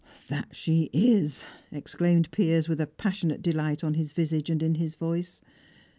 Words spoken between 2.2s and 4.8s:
Piers, with a passionate delight on his visage and in